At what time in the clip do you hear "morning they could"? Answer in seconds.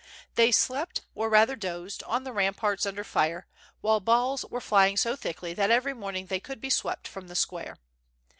5.93-6.59